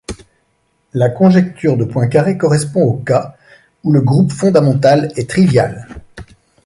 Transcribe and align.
La 0.95 1.09
conjecture 1.11 1.77
de 1.77 1.85
Poincaré 1.85 2.35
correspond 2.35 2.81
au 2.81 2.95
cas 2.97 3.35
où 3.83 3.91
le 3.93 4.01
groupe 4.01 4.31
fondamental 4.33 5.11
est 5.15 5.29
trivial. 5.29 5.87